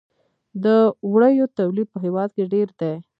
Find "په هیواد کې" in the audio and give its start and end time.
1.91-2.43